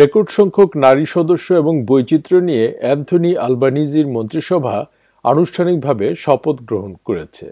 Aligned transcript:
Record 0.00 0.28
সংখ্যক 0.38 0.70
নারী 0.76 1.04
সদস্য 1.16 1.48
এবং 1.62 1.74
বৈচিত্র্য 1.90 2.40
নিয়ে 2.48 2.66
অ্যান্থনি 2.80 3.30
আলবানিজির 3.46 4.06
মন্ত্রিসভা 4.06 4.76
আনুষ্ঠানিকভাবে 5.24 6.06
শপথ 6.24 6.56
গ্রহণ 6.68 6.92
করেছে। 7.04 7.46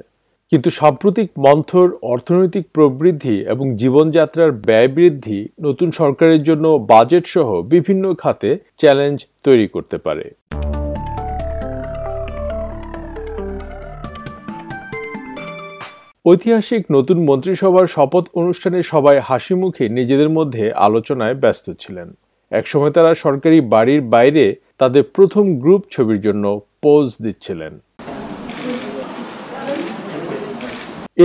কিন্তু 0.52 0.68
সাম্প্রতিক 0.70 1.28
মন্থর 1.38 1.88
অর্থনৈতিক 2.12 2.64
প্রবৃদ্ধি 2.72 3.36
এবং 3.52 3.66
জীবনযাত্রার 3.76 4.50
ব্যয় 4.66 4.88
বৃদ্ধি 4.88 5.38
নতুন 5.60 5.88
সরকারের 5.90 6.42
জন্য 6.42 6.66
বাজেট 6.92 7.24
সহ 7.26 7.48
বিভিন্ন 7.72 8.04
খাতে 8.14 8.50
চ্যালেঞ্জ 8.78 9.18
তৈরি 9.42 9.66
করতে 9.68 9.96
পারে। 9.98 10.26
ঐতিহাসিক 16.26 16.82
নতুন 16.90 17.18
মন্ত্রিসভার 17.28 17.86
শপথ 17.86 18.24
অনুষ্ঠানে 18.34 18.78
সবাই 18.92 19.16
হাসি 19.28 19.54
মুখে 19.54 19.84
নিজেদের 19.88 20.28
মধ্যে 20.28 20.64
আলোচনায় 20.86 21.36
ব্যস্ত 21.42 21.66
ছিলেন। 21.80 22.08
একসময় 22.52 22.92
তারা 22.96 23.12
সরকারি 23.24 23.58
বাড়ির 23.74 24.00
বাইরে 24.14 24.44
তাদের 24.80 25.02
প্রথম 25.16 25.44
গ্রুপ 25.62 25.82
ছবির 25.90 26.20
জন্য 26.20 26.44
পোজ 26.82 27.06
দিচ্ছিলেন। 27.24 27.72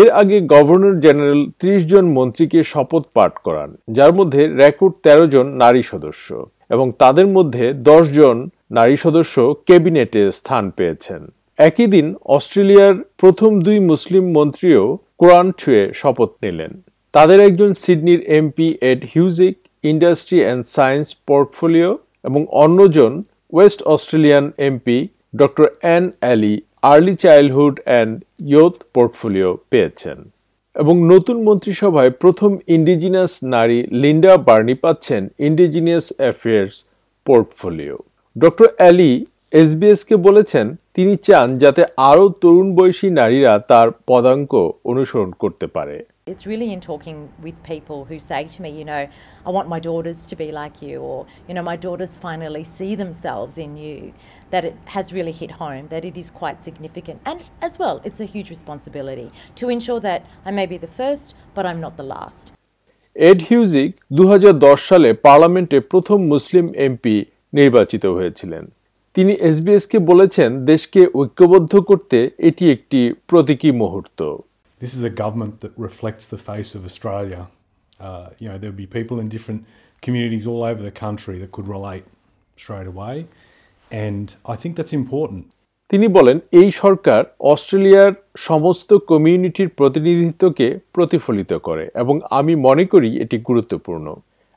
এর 0.01 0.09
আগে 0.21 0.37
গভর্নর 0.53 0.95
জেনারেল 0.99 1.41
ত্রিশ 1.59 1.81
জন 1.91 2.05
মন্ত্রীকে 2.17 2.59
শপথ 2.63 3.03
পাঠ 3.15 3.33
করান, 3.45 3.69
যার 3.97 4.11
মধ্যে 4.13 4.41
রেকর্ড 4.47 4.93
১৩ 5.05 5.27
জন 5.33 5.45
নারী 5.63 5.81
সদস্য 5.91 6.27
এবং 6.69 6.87
তাদের 7.01 7.27
মধ্যে 7.27 7.65
দশ 7.91 8.03
জন 8.19 8.37
নারী 8.71 8.95
সদস্য 8.95 9.35
ক্যাবিনেটে 9.67 10.21
স্থান 10.31 10.63
পেয়েছেন। 10.77 11.21
একই 11.59 11.87
দিন 11.87 12.07
অস্ট্রেলিয়ার 12.37 12.95
প্রথম 13.21 13.51
দুই 13.59 13.77
মুসলিম 13.91 14.25
মন্ত্রীও 14.37 14.83
কোরআন 15.21 15.47
ছুঁয়ে 15.59 15.83
শপথ 16.01 16.31
নিলেন। 16.43 16.71
তাদের 17.13 17.39
একজন 17.47 17.71
সিডনির 17.81 18.21
MP 18.39 18.67
Ed 18.91 19.01
Husic 19.13 19.55
industry 19.83 20.39
and 20.45 20.65
science 20.65 21.15
portfolio 21.27 21.97
এবং 22.23 22.45
অন্যজন 22.63 23.23
West 23.53 23.81
Australian 23.83 24.51
MP 24.57 25.07
doctor 25.35 25.67
Anne 25.79 26.11
Aly 26.19 26.61
early 26.81 27.15
childhood 27.15 27.79
and 27.85 28.23
youth 28.39 28.75
portfolio 28.93 29.57
পেয়েছেন। 29.69 30.17
এবং 30.75 30.95
নতুন 31.13 31.43
মন্ত্রিসভায় 31.43 32.09
প্রথম 32.09 32.57
ইন্ডিজিনাস 32.67 33.43
নারী 33.43 33.83
লিন্ডা 33.83 34.37
বার্নি 34.37 34.73
পাচ্ছেন 34.73 35.29
indigenous 35.39 36.13
affairs 36.17 36.75
portfolio. 37.25 37.97
Doctor 38.37 38.67
Aly 38.77 39.25
এসবিএসকে 39.51 40.15
বলেছেন, 40.15 40.75
তিনি 40.93 41.15
চান 41.15 41.57
যাতে 41.57 41.85
আরও 41.97 42.29
তরুণ 42.41 42.75
বয়সী 42.75 43.09
নারীরা 43.09 43.59
তার 43.59 43.87
পদাঙ্ক 44.07 44.71
অনুসরণ 44.85 45.31
করতে 45.31 45.67
পারে। 45.67 45.97
It's 46.27 46.45
really 46.45 46.71
in 46.71 46.79
talking 46.81 47.29
with 47.41 47.61
people 47.63 48.05
who 48.05 48.19
say 48.19 48.43
to 48.45 48.61
me, 48.61 48.69
you 48.69 48.85
know, 48.85 49.07
I 49.43 49.49
want 49.49 49.67
my 49.67 49.79
daughters 49.79 50.27
to 50.27 50.35
be 50.35 50.51
like 50.51 50.79
you, 50.79 50.99
or, 50.99 51.25
you 51.47 51.55
know, 51.55 51.63
my 51.63 51.75
daughters 51.75 52.15
finally 52.15 52.63
see 52.63 52.93
themselves 52.93 53.57
in 53.57 53.75
you, 53.75 54.13
that 54.51 54.63
it 54.63 54.75
has 54.85 55.11
really 55.11 55.31
hit 55.31 55.51
home, 55.53 55.87
that 55.87 56.05
it 56.05 56.15
is 56.15 56.29
quite 56.29 56.61
significant. 56.61 57.21
And 57.25 57.49
as 57.59 57.79
well, 57.79 58.01
it's 58.05 58.19
a 58.19 58.25
huge 58.25 58.51
responsibility 58.51 59.31
to 59.55 59.69
ensure 59.69 59.99
that 60.01 60.23
I 60.45 60.51
may 60.51 60.67
be 60.67 60.77
the 60.77 60.85
first, 60.85 61.33
but 61.55 61.65
I'm 61.65 61.81
not 61.81 61.97
the 61.97 62.07
last. 62.15 62.45
Ed 63.15 63.39
Husic 63.49 63.91
দু 64.17 64.23
হাজার 64.31 64.53
দশ 64.67 64.79
সালে 64.89 65.09
পার্লামেন্টে 65.27 65.77
প্রথম 65.91 66.19
মুসলিম 66.33 66.65
MP 66.85 67.15
নির্বাচিত 67.53 68.03
হয়েছিলেন 68.17 68.63
তিনি 69.15 69.33
এসবিএসকে 69.49 69.97
বলেছেন 70.09 70.49
দেশকে 70.71 71.01
ঐক্যবদ্ধ 71.19 71.73
করতে 71.89 72.17
এটি 72.47 72.65
একটি 72.75 73.01
প্রতীকী 73.29 73.69
মুহূর্ত 73.81 74.19
This 74.81 74.95
is 74.95 75.03
a 75.03 75.11
government 75.11 75.59
that 75.59 75.73
reflects 75.77 76.27
the 76.27 76.39
face 76.39 76.73
of 76.73 76.81
Australia. 76.85 77.41
Uh, 77.99 78.29
you 78.39 78.47
know, 78.49 78.57
there'll 78.57 78.75
be 78.75 78.87
people 78.87 79.19
in 79.19 79.29
different 79.29 79.61
communities 80.01 80.47
all 80.47 80.63
over 80.63 80.81
the 80.81 80.95
country 81.05 81.37
that 81.37 81.51
could 81.51 81.67
relate 81.67 82.03
straight 82.57 82.87
away, 82.87 83.27
and 83.91 84.25
I 84.43 84.55
think 84.55 84.71
that's 84.77 84.95
important. 85.03 85.43
তিনি 85.89 86.07
বলেন 86.17 86.37
এই 86.59 86.69
সরকার 86.83 87.21
অস্ট্রেলিয়ার 87.53 88.11
সমস্ত 88.49 88.89
কমিউনিটির 89.11 89.69
প্রতিনিধিত্বকে 89.79 90.67
প্রতিফলিত 90.95 91.51
করে 91.67 91.85
এবং 92.01 92.15
আমি 92.39 92.53
মনে 92.67 92.85
করি 92.93 93.09
এটি 93.23 93.37
গুরুত্বপূর্ণ 93.49 94.07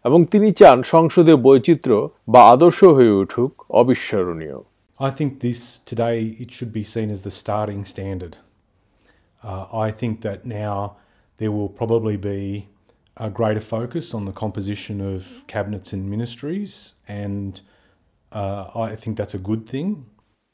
এবং 0.04 0.20
তিনি 0.32 0.48
চান 0.60 0.78
সংসদে 0.94 1.34
বৈচিত্র্য 1.46 1.98
বা 2.32 2.40
আদর্শ 2.54 2.80
হয়ে 2.96 3.14
উঠুক 3.22 3.50
অবিস্মরণীয় 3.80 4.58
I 4.98 5.10
think 5.18 5.30
this 5.40 5.60
today 5.90 6.16
it 6.42 6.48
should 6.54 6.72
be 6.80 6.84
seen 6.94 7.08
as 7.14 7.20
the 7.28 7.34
starting 7.42 7.82
standard. 7.94 8.34
Uh, 9.44 9.66
I 9.86 9.90
think 9.90 10.22
that 10.22 10.46
now 10.46 10.96
there 11.40 11.52
will 11.52 11.68
probably 11.70 12.16
be 12.16 12.66
a 13.16 13.28
greater 13.30 13.60
focus 13.62 14.14
on 14.14 14.24
the 14.24 14.32
composition 14.32 15.00
of 15.02 15.44
cabinets 15.46 15.92
and 15.92 16.08
ministries, 16.08 16.94
and 17.06 17.60
uh, 18.32 18.68
I 18.74 18.96
think 18.96 19.16
that's 19.18 19.34
a 19.34 19.38
good 19.40 19.62
thing. 19.66 19.88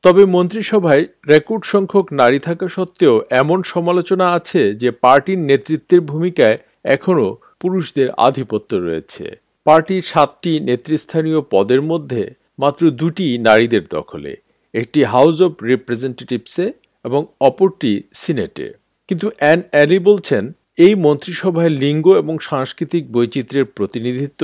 তবে 0.05 0.23
মন্ত্রিসভায় 0.25 1.03
record 1.28 1.62
সংখ্যক 1.65 2.06
নারী 2.12 2.39
থাকা 2.39 2.67
সত্ত্বেও 2.69 3.15
এমন 3.43 3.59
সমালোচনা 3.62 4.27
আছে 4.33 4.62
যে 4.75 4.91
পার্টির 5.05 5.41
নেতৃত্বের 5.51 6.01
ভূমিকায় 6.01 6.57
এখনও 6.84 7.28
পুরুষদের 7.61 8.09
আধিপত্য 8.19 8.71
রয়েছে 8.77 9.25
পার্টির 9.67 10.03
সাতটি 10.03 10.53
নেতৃস্থানীয় 10.61 11.41
পদের 11.51 11.81
মধ্যে 11.83 12.22
মাত্র 12.59 12.83
দুটি 12.91 13.27
নারীদের 13.39 13.84
দখলে 13.91 14.33
একটি 14.75 15.01
হাউস 15.05 15.37
অব 15.41 15.53
রিপ্রেজেন্টেটিভসে 15.62 16.67
এবং 17.05 17.21
অপরটি 17.41 17.93
সিনেটে 18.15 18.67
কিন্তু 19.10 19.28
অ্যান 19.41 19.60
অ্যালি 19.72 19.98
বলছেন 20.10 20.44
এই 20.78 20.94
মন্ত্রিসভায় 21.06 21.72
লিঙ্গ 21.84 22.06
এবং 22.22 22.34
সাংস্কৃতিক 22.50 23.03
বৈচিত্র্যের 23.12 23.66
প্রতিনিধিত্ব 23.76 24.43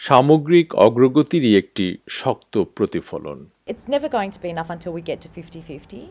সামগ্রিক 0.00 0.68
অগ্রগতিরই 0.86 1.52
একটি 1.62 1.86
শক্ত 2.18 2.54
প্রতিফলন 2.76 3.38
It's 3.72 3.86
never 3.86 4.08
going 4.08 4.32
to 4.36 4.40
be 4.44 4.50
enough 4.54 4.70
until 4.76 4.92
we 4.98 5.02
get 5.10 5.18
to 5.24 5.28
50 5.30 5.60
50. 5.62 6.02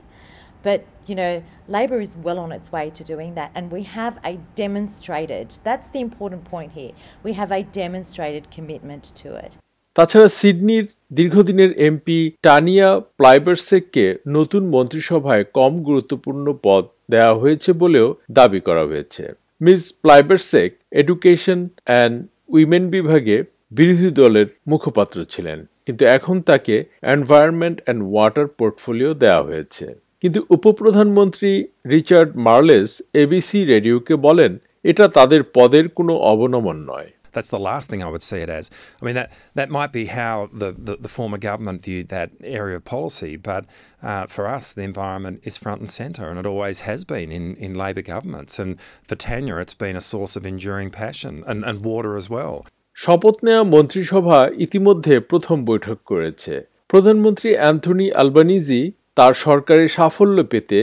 But, 0.63 0.79
you 1.09 1.16
know, 1.16 1.34
Labor 1.68 2.00
is 2.01 2.13
well 2.18 2.40
on 2.40 2.51
its 2.51 2.68
way 2.72 2.88
to 2.90 3.03
doing 3.03 3.31
that. 3.40 3.50
And 3.56 3.66
we 3.72 3.81
have 3.97 4.16
a 4.24 4.34
demonstrated, 4.56 5.47
that's 5.68 5.88
the 5.88 6.01
important 6.07 6.41
point 6.45 6.72
here, 6.72 6.94
we 7.24 7.31
have 7.34 7.51
a 7.51 7.62
demonstrated 7.81 8.44
commitment 8.57 9.03
to 9.22 9.29
it. 9.45 9.51
তাছাড়া 9.95 10.29
সিডনির 10.39 10.85
দীর্ঘদিনের 11.12 11.72
MP 11.88 12.18
টানিয়া 12.44 12.89
প্লাইবার্সেককে 13.18 14.06
নতুন 14.28 14.63
মন্ত্রিসভায় 14.75 15.44
কম 15.57 15.74
গুরুত্বপূর্ণ 15.84 16.45
পদ 16.63 16.84
দেওয়া 17.09 17.35
হয়েছে 17.35 17.73
বলেও 17.73 18.16
দাবি 18.31 18.59
করা 18.59 18.84
হয়েছে। 18.85 19.31
Miss 19.62 19.94
Plibersek 20.01 20.78
education 20.91 21.68
and 21.85 22.28
women 22.50 22.90
বিভাগে 22.90 23.44
বিরোধী 23.72 24.09
দলের 24.09 24.45
মুখপাত্র 24.68 25.25
ছিলেন। 25.29 25.66
কিন্তু 25.85 26.06
এখন 26.06 26.41
তাকে 26.41 26.85
এনভায়রনমেন্ট 27.01 27.81
অ্যান্ড 27.84 28.03
ওয়াটার 28.03 28.47
পোর্টফোলিও 28.47 29.13
দেওয়া 29.13 29.44
হয়েছে। 29.44 29.95
কিন্তু 30.22 30.45
উপপ্রধানমন্ত্রী 30.50 31.68
রিচার্ড 31.91 32.38
মার্লেস 32.38 33.01
এবিসি 33.13 33.66
রেডিওকে 33.66 34.16
বলেন, 34.16 34.57
এটা 34.84 35.07
তাদের 35.07 35.41
পদের 35.53 35.89
কোনো 35.89 36.16
অবনমন 36.16 36.75
নয়। 36.75 37.09
That's 37.37 37.48
the 37.50 37.59
last 37.59 37.88
thing 37.88 38.03
I 38.03 38.09
would 38.09 38.22
see 38.22 38.38
it 38.38 38.50
as. 38.50 38.70
I 39.00 39.04
mean, 39.04 39.15
that, 39.15 39.32
that 39.54 39.70
might 39.70 39.93
be 39.93 40.06
how 40.06 40.50
the, 40.53 40.72
the, 40.72 40.97
the 40.97 41.09
former 41.09 41.38
government 41.38 41.82
viewed 41.82 42.09
that 42.09 42.31
area 42.44 42.76
of 42.76 42.84
policy, 42.84 43.37
but 43.37 43.65
uh, 44.03 44.26
for 44.26 44.47
us, 44.47 44.72
the 44.72 44.82
environment 44.82 45.41
is 45.43 45.56
front 45.56 45.81
and 45.81 45.91
centre, 45.91 46.28
and 46.28 46.38
it 46.38 46.47
always 46.47 46.81
has 46.81 47.04
been 47.04 47.32
in, 47.32 47.56
in 47.56 47.75
Labor 47.75 48.03
governments. 48.03 48.59
And 48.59 48.78
for 49.03 49.15
Tanya, 49.15 49.56
it's 49.56 49.72
been 49.75 49.97
a 49.97 50.00
source 50.03 50.37
of 50.37 50.44
enduring 50.44 50.91
passion, 50.91 51.43
and, 51.47 51.65
and 51.65 51.84
water 51.84 52.16
as 52.16 52.28
well. 52.28 52.66
শপথ 53.04 53.37
নেওয়া 53.47 53.65
মন্ত্রিসভা 53.75 54.38
ইতিমধ্যে 54.65 55.15
প্রথম 55.31 55.59
বৈঠক 55.70 55.98
করেছে 56.10 56.54
প্রধানমন্ত্রী 56.93 57.50
Anthony 57.60 58.06
Albanese 58.22 58.82
তার 59.19 59.32
সরকারের 59.46 59.88
সাফল্য 59.96 60.38
পেতে 60.52 60.79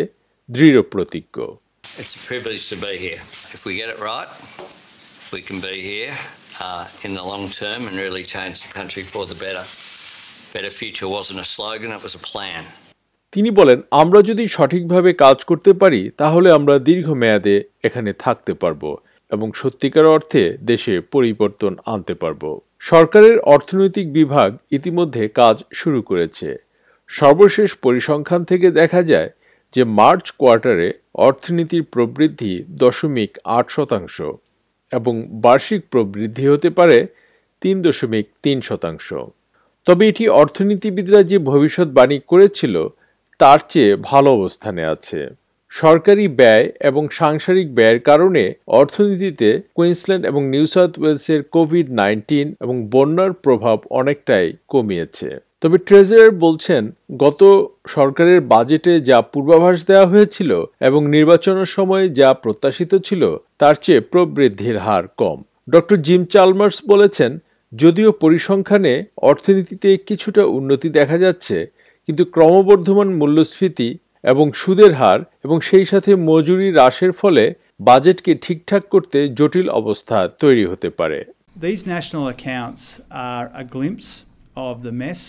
দৃঢ় 0.55 0.81
প্রতিজ্ঞ 0.93 1.37
It's 2.01 2.15
a 2.19 2.23
privilege 2.31 2.63
to 2.71 2.77
be 2.85 2.93
here. 3.05 3.21
If 3.55 3.61
we 3.67 3.71
get 3.81 3.89
it 3.93 3.99
right, 4.11 4.29
we 5.33 5.41
can 5.47 5.57
be 5.69 5.75
here 5.91 6.13
uh, 6.58 6.86
in 7.02 7.14
the 7.14 7.22
long 7.22 7.48
term 7.50 7.86
and 7.88 7.96
really 7.96 8.24
change 8.24 8.62
the 8.62 8.72
country 8.72 9.02
for 9.04 9.26
the 9.26 9.34
better. 9.36 9.64
Better 10.54 10.70
future 10.72 11.08
wasn't 11.08 11.40
a 11.40 11.44
slogan, 11.44 11.90
it 11.90 12.02
was 12.02 12.14
a 12.14 12.24
plan. 12.30 12.64
তিনি 13.32 13.50
বলেন 13.50 13.78
আমরা 14.02 14.20
যদি 14.22 14.44
সঠিকভাবে 14.48 15.10
কাজ 15.14 15.38
করতে 15.44 15.70
পারি 15.72 16.02
তাহলে 16.18 16.48
আমরা 16.52 16.74
দীর্ঘমেয়াদে 16.78 17.56
এখানে 17.82 18.10
থাকতে 18.18 18.52
পারব 18.54 18.82
এবং 19.30 19.48
সত্যিকার 19.52 20.06
অর্থে 20.06 20.42
দেশে 20.62 20.94
পরিবর্তন 21.12 21.72
আনতে 21.86 22.14
পারব 22.14 22.42
সরকারের 22.82 23.36
অর্থনৈতিক 23.54 24.06
বিভাগ 24.12 24.48
ইতিমধ্যে 24.70 25.24
কাজ 25.40 25.56
শুরু 25.74 26.00
করেছে 26.02 26.48
সর্বশেষ 27.10 27.70
পরিসংখ্যান 27.76 28.42
থেকে 28.44 28.66
দেখা 28.70 29.02
যায় 29.02 29.30
যে 29.74 29.82
মার্চ 29.98 30.26
কোয়ার্টারে 30.32 30.88
অর্থনীতির 31.18 31.84
প্রবৃদ্ধি 31.92 32.52
দশমিক 32.82 33.32
আট 33.56 33.66
শতাংশ 33.70 34.16
এবং 34.94 35.14
বার্ষিক 35.44 35.80
প্রবৃদ্ধি 35.90 36.44
হতে 36.48 36.70
পারে 36.70 36.98
তিন 37.62 37.76
দশমিক 37.82 38.26
তিন 38.42 38.58
শতাংশ। 38.60 39.08
তবে 39.86 40.02
এটি 40.08 40.24
অর্থনীতিবিদরা 40.42 41.20
যে 41.30 41.38
ভবিষ্যৎবাণী 41.50 42.18
করেছিল, 42.28 42.74
তার 43.40 43.60
চেয়ে 43.68 43.92
ভালো 44.10 44.28
অবস্থানে 44.38 44.82
আছে। 44.94 45.20
সরকারি 45.72 46.24
ব্যয় 46.38 46.66
এবং 46.80 47.02
সাংসারিক 47.20 47.68
ব্যয়ের 47.74 48.00
কারণে 48.00 48.42
অর্থনীতিতে 48.78 49.48
কুইন্সল্যান্ড 49.74 50.24
এবং 50.30 50.42
নিউ 50.44 50.66
সাউথ 50.66 50.92
ওয়েলসের 50.98 51.40
কোভিড 51.54 51.86
নাইন্টিন 52.00 52.46
এবং 52.60 52.76
বন্যার 52.90 53.32
প্রভাব 53.44 53.78
অনেকটাই 53.90 54.46
কমিয়েছে। 54.68 55.28
তবে 55.64 55.78
ট্রেজারার 55.78 56.30
বলছেন, 56.30 56.82
গত 57.24 57.40
সরকারের 57.88 58.40
বাজেটে 58.40 59.00
যা 59.00 59.18
পূর্বাভাস 59.22 59.86
দেওয়া 59.86 60.06
হয়েছিল 60.06 60.50
এবং 60.80 61.00
নির্বাচনের 61.06 61.66
সময় 61.66 62.08
যা 62.20 62.28
প্রত্যাশিত 62.34 62.92
ছিল, 62.94 63.22
তার 63.58 63.74
চেয়ে 63.74 64.00
প্রবৃদ্ধির 64.00 64.78
হার 64.78 65.04
কম। 65.20 65.38
ডক্টর 65.70 65.96
জিম 65.96 66.22
চালমার্স 66.24 66.76
বলেছেন, 66.88 67.38
যদিও 67.72 68.12
পরিসংখ্যানে 68.12 69.04
অর্থনীতিতে 69.16 69.90
কিছুটা 70.08 70.42
উন্নতি 70.44 70.88
দেখা 70.88 71.18
যাচ্ছে, 71.18 71.56
কিন্তু 72.06 72.24
ক্রমবর্ধমান 72.24 73.08
মূল্যস্ফীতি 73.20 73.88
এবং 74.22 74.46
সুদের 74.52 74.92
হার 74.94 75.20
এবং 75.44 75.56
সেই 75.60 75.84
সাথে 75.84 76.10
মজুরি 76.28 76.68
হ্রাসের 76.72 77.12
ফলে 77.12 77.44
বাজেটকে 77.80 78.32
ঠিকঠাক 78.34 78.82
করতে 78.90 79.18
জটিল 79.38 79.68
অবস্থা 79.80 80.18
তৈরি 80.42 80.64
হতে 80.66 80.88
পারে। 80.98 81.18
These 81.66 81.82
national 81.96 82.24
accounts 82.34 82.82
are 83.30 83.46
a 83.62 83.64
glimpse 83.74 84.10
of 84.68 84.74
the 84.86 84.94
mess 85.02 85.22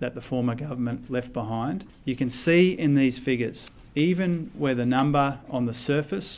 that 0.00 0.14
the 0.14 0.20
former 0.20 0.54
government 0.54 1.00
left 1.10 1.32
behind. 1.32 1.78
You 2.04 2.16
can 2.16 2.30
see 2.44 2.62
in 2.84 2.90
these 2.94 3.18
figures, 3.18 3.58
even 3.94 4.50
where 4.62 4.74
the 4.74 4.86
number 4.98 5.26
on 5.48 5.62
the 5.66 5.76
surface 5.90 6.30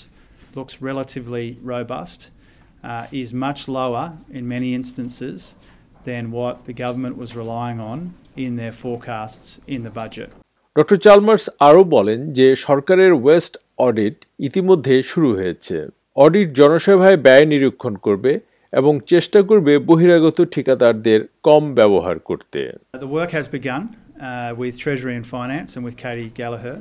looks 0.55 0.75
relatively 0.83 1.47
robust, 1.63 2.31
uh, 2.85 3.07
is 3.13 3.29
much 3.33 3.61
lower 3.69 4.05
in 4.31 4.47
many 4.49 4.75
instances 4.75 5.39
than 6.05 6.31
what 6.31 6.65
the 6.65 6.73
government 6.85 7.17
was 7.17 7.31
relying 7.37 7.79
on 7.81 7.99
in 8.37 8.57
their 8.57 8.75
forecasts 8.85 9.61
in 9.67 9.83
the 9.87 9.95
budget. 10.03 10.31
Doctor 10.77 10.99
Chalmers 11.07 11.45
আরও 11.69 11.83
বলেন 11.97 12.21
যে 12.39 12.47
সরকারের 12.67 13.13
West 13.23 13.55
audit 13.87 14.17
ইতিমধ্যে 14.49 14.95
শুরু 15.11 15.29
হয়েছে 15.39 15.77
audit 16.17 16.49
জনসভায় 16.61 17.19
ব্যয় 17.27 17.47
নিরীক্ষণ 17.53 17.95
করবে 18.07 18.33
এবং 18.73 18.93
চেষ্টা 19.07 19.41
করবে 19.43 19.73
বহিরাগত 19.89 20.39
ঠিকাদারদের 20.55 21.21
কম 21.43 21.63
ব্যবহার 21.75 22.17
করতে 22.29 22.61
The 23.07 23.13
work 23.19 23.31
has 23.39 23.47
begun 23.59 23.83
uh, 24.23 24.55
with 24.57 24.75
Treasury 24.79 25.15
and 25.17 25.27
Finance 25.27 25.71
and 25.77 25.83
with 25.85 25.97
Katie 25.97 26.31
Gallagher, 26.31 26.79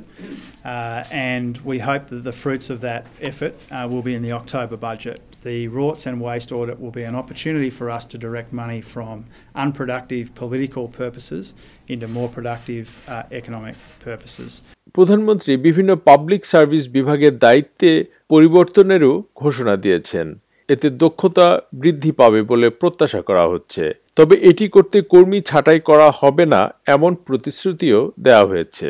uh, 0.64 1.02
and 1.32 1.58
we 1.64 1.76
hope 1.80 2.04
that 2.08 2.22
the 2.24 2.36
fruits 2.42 2.66
of 2.70 2.78
that 2.80 3.02
effort 3.20 3.54
uh, 3.54 3.86
will 3.90 4.02
be 4.02 4.14
in 4.14 4.22
the 4.22 4.32
October 4.32 4.76
budget. 4.78 5.18
The 5.42 5.68
rorts 5.68 6.02
and 6.06 6.20
waste 6.20 6.50
audit 6.52 6.78
will 6.80 6.92
be 6.92 7.02
an 7.02 7.16
opportunity 7.16 7.70
for 7.70 7.86
us 7.90 8.04
to 8.04 8.16
direct 8.16 8.50
money 8.52 8.80
from 8.80 9.14
unproductive 9.56 10.26
political 10.36 10.84
purposes 11.00 11.44
into 11.88 12.06
more 12.08 12.28
productive 12.28 12.86
uh, 13.08 13.40
economic 13.40 13.76
purposes. 14.00 14.50
প্রধানমন্ত্রী 14.98 15.52
বিভিন্ন 15.66 15.90
public 16.08 16.42
service 16.52 16.84
বিভাগের 16.96 17.34
দায়িত্বে 17.46 17.90
পরিবর্তনেরও 18.28 19.12
ঘোষণা 19.42 19.74
দিয়েছেন 19.76 20.26
এতে 20.72 20.88
দক্ষতা 21.02 21.46
বৃদ্ধি 21.80 22.10
পাবে 22.20 22.40
বলে 22.50 22.66
প্রত্যাশা 22.80 23.20
করা 23.28 23.44
হচ্ছে। 23.52 23.84
তবে 24.16 24.34
এটি 24.50 24.66
করতে 24.68 24.98
কর্মী 25.12 25.38
ছাঁটাই 25.48 25.80
করা 25.80 26.08
হবে 26.20 26.44
না 26.54 26.60
এমন 26.86 27.12
প্রতিশ্রুতিও 27.26 28.00
দেওয়া 28.20 28.44
হয়েছে। 28.50 28.88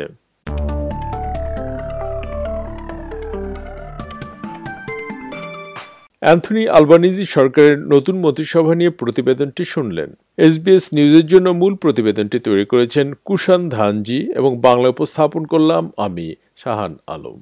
অ্যান্থনি 6.21 6.63
আলবানিজি 6.77 7.25
সরকারের 7.37 7.77
নতুন 7.93 8.15
মন্ত্রিসভা 8.23 8.73
নিয়ে 8.79 8.91
প্রতিবেদনটি 9.01 9.63
শুনলেন। 9.73 10.09
এসবিএস 10.37 10.85
নিউজের 10.95 11.25
জন্য 11.25 11.47
মূল 11.61 11.73
প্রতিবেদনটি 11.75 12.37
তৈরি 12.47 12.65
করেছেন 12.65 13.07
কুষাণ 13.25 13.61
ধানজি 13.69 14.19
এবং 14.39 14.51
বাংলা 14.67 14.87
উপস্থাপন 14.95 15.43
করলাম 15.45 15.83
আমি, 16.05 16.27
শাহান 16.61 16.93
আলম। 17.07 17.39